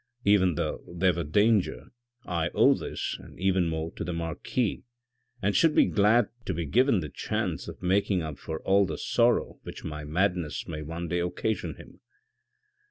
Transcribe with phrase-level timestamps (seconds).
[0.25, 1.91] Even though there were danger,
[2.25, 4.81] I owe this and even more to the marquis,
[5.43, 8.97] and should be glad to be given the chance of making up for all the
[8.97, 11.99] sorrow which my madness may one day occasion him."